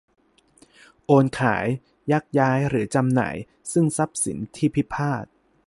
[1.05, 1.65] โอนขาย
[2.11, 3.35] ยักย้ายหรือจำหน่าย
[3.71, 5.25] ซึ่งทรัพย์สินที่พิพาท